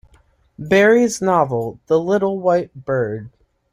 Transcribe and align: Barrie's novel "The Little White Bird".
Barrie's 0.57 1.21
novel 1.21 1.79
"The 1.85 1.99
Little 1.99 2.39
White 2.39 2.73
Bird". 2.73 3.29